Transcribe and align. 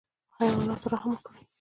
په 0.35 0.41
حیواناتو 0.49 0.87
رحم 0.93 1.11
وکړئ 1.13 1.43